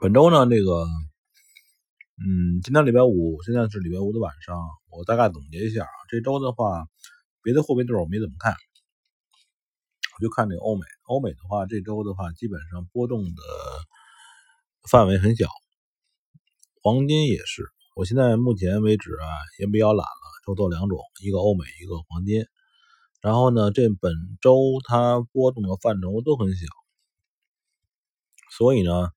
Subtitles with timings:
[0.00, 0.86] 本周呢，这个，
[2.16, 6.86] 嗯，今天礼拜五，现在是礼拜五的晚上，我大概总结一下啊，这周的话，
[7.42, 8.54] 别的货币对我没怎么看，
[10.16, 13.42] 我就看这个欧美，欧美的话，这周的话，基本上波动的
[14.90, 15.46] 范围很小，
[16.80, 19.26] 黄金也是，我现在目前为止啊，
[19.58, 22.46] 也比较懒了，就做两种，一个欧美，一个黄金，
[23.20, 26.64] 然后呢，这本周它波动的范畴都很小，
[28.56, 29.10] 所以呢。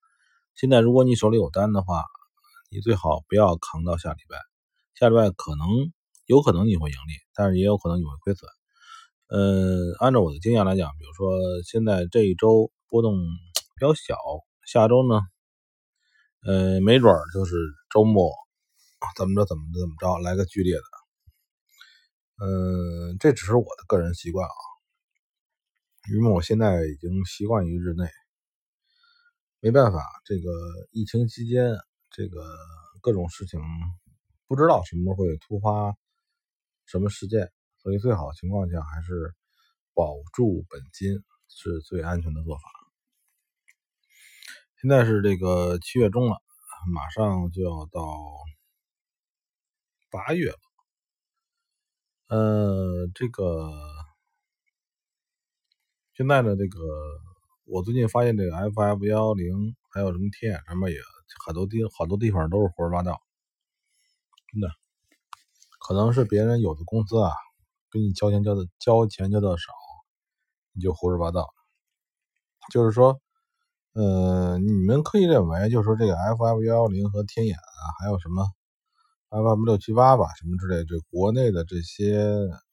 [0.54, 2.04] 现在如果你手里有单的话，
[2.70, 4.38] 你最好不要扛到下礼拜。
[4.94, 5.66] 下礼拜可能
[6.26, 8.48] 有可能你会盈利，但是也有可能你会亏损。
[9.26, 14.16] 嗯，按照我的经验来讲，比如说现在这一周波动比较小，
[14.64, 15.20] 下周呢，
[16.46, 17.56] 呃，没准儿就是
[17.90, 18.30] 周末
[19.16, 20.82] 怎么着怎么着怎么着来个剧烈的。
[22.46, 24.54] 嗯，这只是我的个人习惯啊，
[26.14, 28.06] 因为我现在已经习惯于日内。
[29.64, 30.50] 没办法，这个
[30.90, 31.74] 疫情期间，
[32.10, 32.44] 这个
[33.00, 33.58] 各种事情
[34.46, 35.96] 不知道什么时候会突发
[36.84, 39.34] 什么事件，所以最好情况下还是
[39.94, 42.62] 保住本金是最安全的做法。
[44.82, 46.42] 现在是这个七月中了，
[46.92, 48.02] 马上就要到
[50.10, 50.58] 八月了。
[52.28, 53.72] 呃，这个
[56.12, 56.78] 现在的这个。
[57.66, 60.98] 我最近发现这个 F F 幺幺零还有什么天眼上面也
[61.46, 63.18] 很多地好多地方都是胡说八道，
[64.52, 64.68] 真的，
[65.80, 67.32] 可能是别人有的公司啊，
[67.90, 69.72] 给你交钱交的交钱交的少，
[70.74, 71.48] 你就胡说八道。
[72.70, 73.18] 就是说，
[73.94, 78.46] 呃，你们可以认为，就是说这个 F F 幺幺零和天眼啊，还有什么
[79.30, 82.28] F M 六七八吧，什么之类，这国内的这些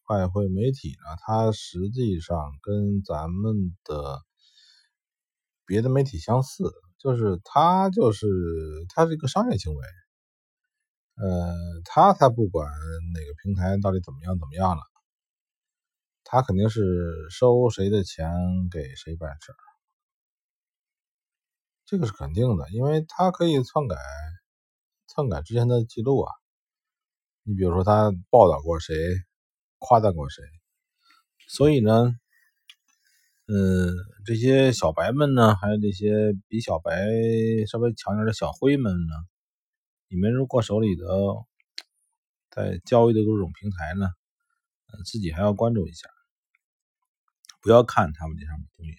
[0.10, 4.20] 外汇媒体呢，它实际上跟咱们的。
[5.72, 8.28] 别的媒体相似，就是他就是
[8.90, 9.88] 他是一个商业行为，
[11.16, 11.56] 呃，
[11.86, 12.70] 他才不管
[13.14, 14.82] 哪个平台到底怎么样怎么样了，
[16.26, 16.82] 他肯定是
[17.30, 18.28] 收谁的钱
[18.70, 19.56] 给谁办事儿，
[21.86, 23.96] 这个是肯定的，因为他可以篡改
[25.08, 26.34] 篡改之前的记录啊，
[27.44, 28.94] 你比如说他报道过谁，
[29.80, 30.44] 夸赞过谁，
[31.48, 32.14] 所以呢。
[33.48, 33.94] 嗯，
[34.26, 37.08] 这些小白们呢，还有这些比小白
[37.68, 39.14] 稍微强点的小灰们呢，
[40.08, 41.06] 你们如果手里的
[42.50, 44.08] 在交易的各种平台呢，
[45.06, 46.08] 自己还要关注一下，
[47.62, 48.92] 不要看他们这上面东西。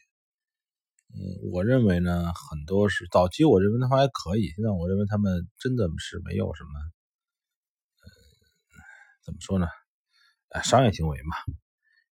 [1.14, 8.08] 嗯，我认为呢，很多是早期我认为他们还可以，现在我认为他们真的是没有什么，呃，
[9.24, 9.66] 怎么说呢？
[10.62, 11.36] 商业行为嘛，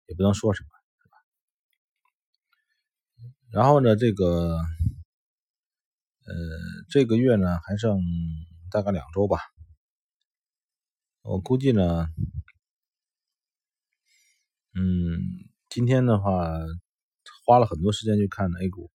[0.07, 0.69] 也不能说什么。
[3.53, 4.59] 然后呢，这个，
[6.25, 6.35] 呃，
[6.89, 7.99] 这个月呢还剩
[8.71, 9.41] 大概两周吧。
[11.23, 12.07] 我估计呢，
[14.75, 15.19] 嗯，
[15.69, 16.49] 今天的话
[17.45, 18.93] 花了很多时间去看 A 股，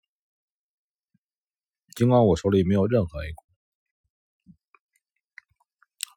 [1.93, 3.43] 尽管我手里没有任何 A 股，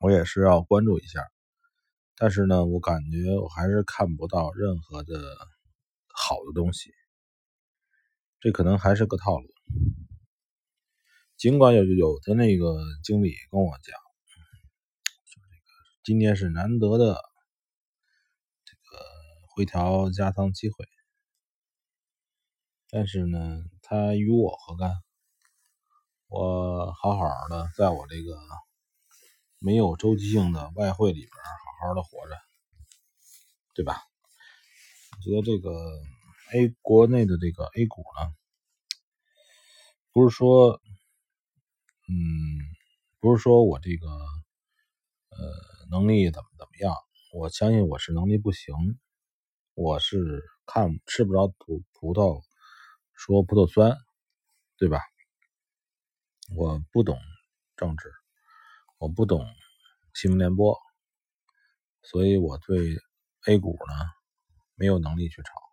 [0.01, 1.27] 我也是要关注一下。
[2.15, 5.37] 但是呢，我感觉我还是看不到任何的
[6.15, 6.93] 好的东西。
[8.41, 9.53] 这可能还是个套路，
[11.37, 13.99] 尽管有有的那个经理跟我讲，
[15.25, 15.65] 说这个
[16.05, 17.21] 今天是难得的
[18.65, 19.05] 这个
[19.51, 20.87] 回调加仓机会，
[22.91, 24.93] 但是呢，他与我何干？
[26.29, 28.39] 我好好的在我这个
[29.59, 32.37] 没有周期性的外汇里边好好的活着，
[33.75, 34.05] 对吧？
[35.17, 35.73] 我觉得这个。
[36.53, 38.35] A 国内的这个 A 股呢，
[40.13, 40.81] 不是说，
[42.09, 42.15] 嗯，
[43.21, 45.39] 不是说我这个，呃，
[45.91, 46.95] 能力怎么怎么样？
[47.35, 48.75] 我相信我是能力不行，
[49.75, 52.43] 我是看吃不着葡葡萄
[53.13, 53.99] 说葡萄酸，
[54.79, 55.01] 对吧？
[56.57, 57.19] 我不懂
[57.77, 58.11] 政治，
[58.97, 59.45] 我不懂
[60.15, 60.79] 新闻联播，
[62.03, 62.97] 所以我对
[63.47, 63.95] A 股呢
[64.77, 65.68] 没有能力去炒。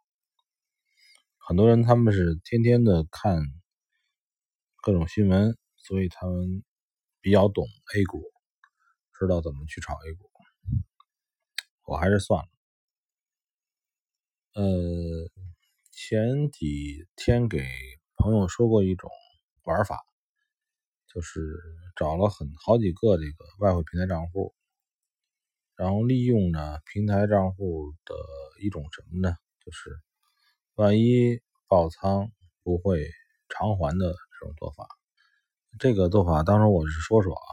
[1.47, 3.39] 很多人他们是天天的看
[4.81, 6.63] 各种新闻，所以他们
[7.21, 8.23] 比较懂 A 股，
[9.13, 10.27] 知道怎么去炒 A 股。
[11.83, 12.49] 我还是算了。
[14.55, 15.29] 呃，
[15.91, 17.63] 前几天给
[18.15, 19.11] 朋友说过一种
[19.65, 20.03] 玩法，
[21.05, 21.61] 就是
[21.95, 24.55] 找了很好几个这个外汇平台账户，
[25.75, 28.15] 然后利用呢平台账户的
[28.63, 29.35] 一种什么呢？
[29.63, 29.91] 就是。
[30.75, 31.39] 万一
[31.69, 33.09] 爆仓不会
[33.47, 34.85] 偿还的这种做法，
[35.79, 37.47] 这个做法，当时我是说说啊，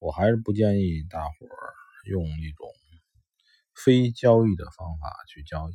[0.00, 1.72] 我还是不建议大伙儿
[2.10, 2.68] 用那种
[3.72, 5.74] 非交易的方法去交易。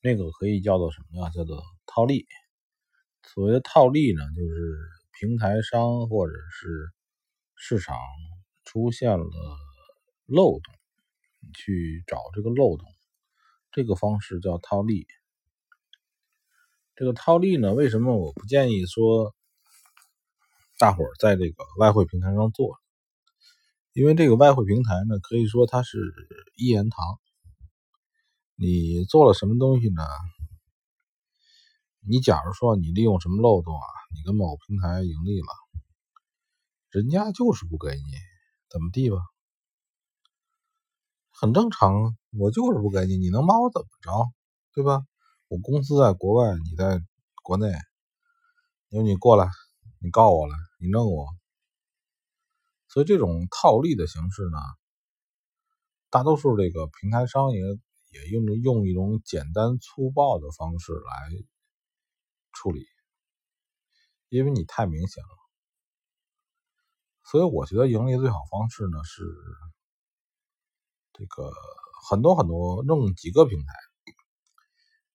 [0.00, 1.30] 那个可以叫做什么呀？
[1.30, 2.26] 叫做套利。
[3.22, 4.76] 所谓的套利呢，就是
[5.20, 6.90] 平台商或者是
[7.54, 7.96] 市场
[8.64, 9.24] 出现了
[10.26, 10.74] 漏洞，
[11.54, 12.88] 去找这个漏洞，
[13.72, 15.06] 这个方式叫套利。
[16.94, 19.34] 这个套利呢，为什么我不建议说？
[20.78, 22.76] 大伙儿在这个外汇平台上做，
[23.92, 25.98] 因为这个外汇平台呢，可以说它是
[26.56, 27.20] 一言堂。
[28.56, 30.02] 你做了什么东西呢？
[32.00, 35.46] 你假如说你利用什么漏洞啊，你跟某平台盈利了，
[36.90, 38.16] 人家就是不给你，
[38.68, 39.18] 怎么地吧？
[41.42, 44.32] 很正常，我就是不给你，你能把我怎么着？
[44.72, 45.04] 对吧？
[45.48, 47.02] 我公司在国外，你在
[47.42, 47.66] 国内，
[48.90, 49.50] 你说你过来。
[49.98, 51.26] 你告我来，你弄我，
[52.88, 54.58] 所以这种套利的形式呢，
[56.10, 57.60] 大多数这个平台商也
[58.10, 61.44] 也用用一种简单粗暴的方式来
[62.52, 62.84] 处理，
[64.28, 65.30] 因为你太明显了，
[67.24, 69.22] 所以我觉得盈利最好方式呢是
[71.12, 71.52] 这个
[72.08, 73.74] 很多很多弄几个平台，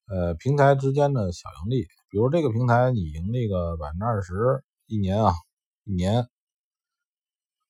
[0.07, 4.63] 呃，平台之间的小盈利，比如这个平台你盈利个百分之二十。
[4.89, 5.33] 一年啊，
[5.83, 6.29] 一年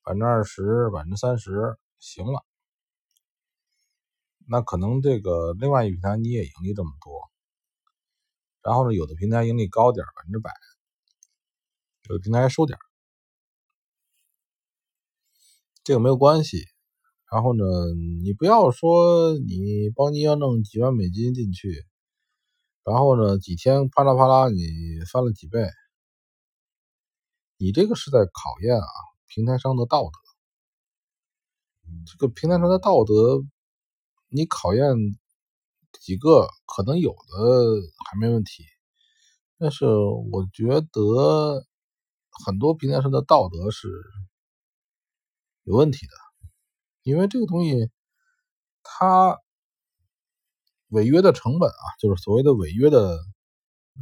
[0.03, 2.45] 百分之二十、百分之三十，行了。
[4.45, 7.31] 那可能这个另外一平台你也盈利这么多，
[8.61, 10.51] 然后呢，有的平台盈利高点，百分之百，
[12.03, 12.77] 有的平台收点，
[15.83, 16.67] 这个没有关系。
[17.31, 17.63] 然后呢，
[18.23, 21.85] 你不要说你邦尼要弄几万美金进去，
[22.83, 24.61] 然后呢，几天啪啦啪啦你
[25.11, 25.67] 翻了几倍。
[27.57, 28.87] 你这个是在考验啊
[29.25, 30.11] 平台商的道德，
[32.05, 33.43] 这个平台上的道德，
[34.29, 34.85] 你考验
[35.99, 38.63] 几个可能有的还没问题，
[39.57, 41.65] 但是我觉得
[42.45, 43.89] 很多平台上的道德是
[45.63, 46.13] 有问题的，
[47.07, 47.89] 因为这个东西
[48.83, 49.39] 它
[50.89, 53.17] 违约的成本啊，就是所谓的违约的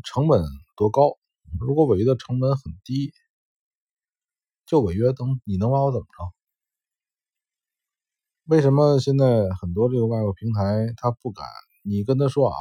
[0.03, 0.43] 成本
[0.75, 1.19] 多高？
[1.59, 3.13] 如果违约的成本很低。
[4.65, 6.33] 就违约，能你能把我怎么着？
[8.45, 11.45] 为什么现在很多这个外国平台他不敢？
[11.83, 12.57] 你跟他说啊，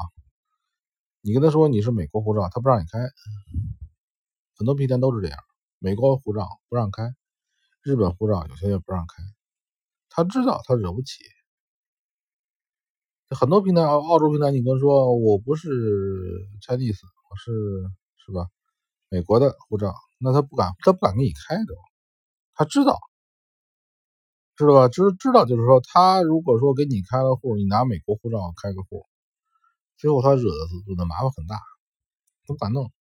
[1.23, 2.99] 你跟他说你是美国护照，他不让你开。
[4.59, 5.39] 很多平台都是这样，
[5.79, 7.15] 美国护照不让开，
[7.81, 9.23] 日本护照有些也不让开。
[10.17, 11.25] 他知道他惹不起。
[13.31, 15.69] 很多平台，澳澳洲平台，你跟说我不是
[16.63, 17.51] Chinese，我是
[18.25, 18.47] 是吧？
[19.09, 21.75] 美国的护照，那他不敢，他不敢给你开都。
[22.55, 22.97] 他知道，
[24.55, 24.89] 知道吧？
[24.89, 29.05] 知知道就是说，他如果说给你开了户，你拿美国护照开个户，
[29.97, 31.57] 最后他惹的惹的麻烦很大，
[32.47, 32.93] 他不敢弄，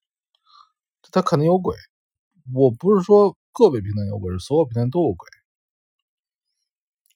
[1.12, 1.78] 他肯定有鬼。
[2.56, 5.30] 我不是说个别平台有鬼，是所有平台都有鬼。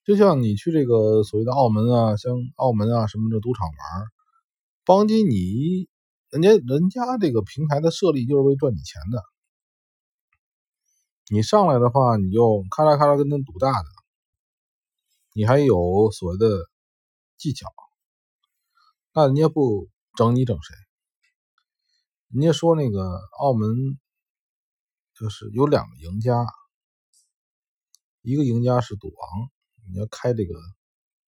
[0.07, 4.05] 就像你去这个所谓的澳门啊，像澳门啊什么的赌场玩，
[4.85, 5.89] 邦基尼，
[6.29, 9.21] 人家人家这个平台的设立就是为赚你钱的。
[11.29, 13.89] 你上来的话，你就咔啦咔啦跟他赌大的，
[15.33, 16.47] 你还有所谓的
[17.35, 17.67] 技巧，
[19.13, 20.73] 那人家不整你整谁？
[22.29, 23.99] 人家说那个澳门
[25.13, 26.45] 就是有两个赢家，
[28.21, 29.49] 一个赢家是赌王，
[29.91, 30.53] 你要开这个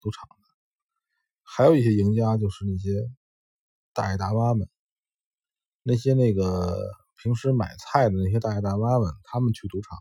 [0.02, 0.36] 赌场的，
[1.44, 3.10] 还有一些赢家就是那些
[3.94, 4.70] 大爷大妈们，
[5.84, 6.98] 那些那个。
[7.22, 10.00] 平时买菜的那些大爷大妈们，他们去赌场，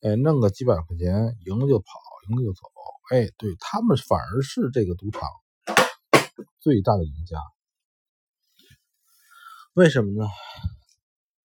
[0.00, 1.86] 哎，弄个几百块钱，赢了就跑，
[2.30, 2.62] 赢了就走，
[3.10, 5.28] 哎，对他们反而是这个赌场
[6.60, 7.36] 最大的赢家。
[9.74, 10.26] 为什么呢？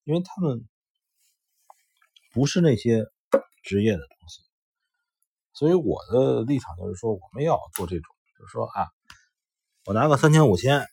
[0.05, 0.65] 因为他们
[2.31, 3.05] 不是那些
[3.63, 4.43] 职业的东西，
[5.53, 8.87] 所以我的立场就是说，我们要做这种，就是说啊，
[9.85, 10.85] 我拿个三千五千，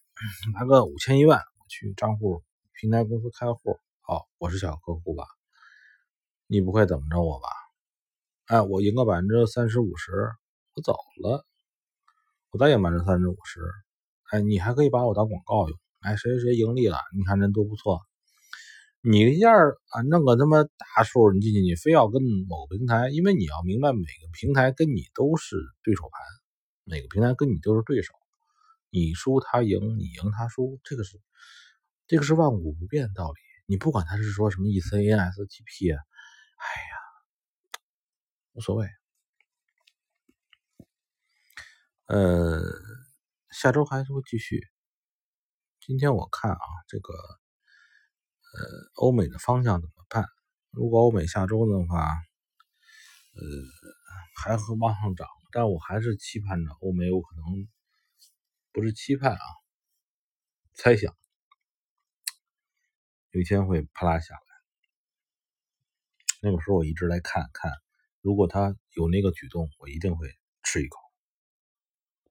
[0.52, 2.42] 拿个五千一万，去账户。
[2.74, 5.24] 平台公司开户，好，我是小客户吧？
[6.46, 7.48] 你不会怎么着我吧？
[8.46, 10.12] 哎，我赢个百分之三十五十，
[10.74, 11.44] 我走了，
[12.50, 13.60] 我再赢百分之三十五十，
[14.30, 15.78] 哎，你还可以把我当广告用。
[16.00, 16.98] 哎，谁谁谁盈利了？
[17.16, 18.00] 你看人多不错。
[19.02, 26.20] 你一下啊弄个他妈大数，你进去，你非要跟某个平台，因为你要明白，每个平台跟你都是对手盘，
[26.84, 28.12] 每个平台跟你都是对手，
[28.90, 31.18] 你输他赢，你赢他输，这个是。
[32.06, 36.02] 这个是万古不变的道理，你不管他是说什么 e c n s t p，啊，
[36.56, 36.96] 哎呀，
[38.52, 38.86] 无所谓。
[42.06, 42.60] 呃，
[43.50, 44.60] 下周还是会继续。
[45.80, 47.14] 今天我看啊，这个
[48.52, 48.58] 呃，
[48.94, 50.24] 欧美的方向怎么办？
[50.70, 52.04] 如果欧美下周的话，
[53.34, 53.42] 呃，
[54.36, 57.68] 还会往上涨，但我还是期盼着欧美有可能，
[58.72, 59.40] 不是期盼啊，
[60.74, 61.14] 猜想
[63.30, 64.40] 有一天会啪啦下来。
[66.42, 67.70] 那个时候我一直来看看，
[68.20, 70.26] 如果他有那个举动，我一定会
[70.62, 71.09] 吃一口。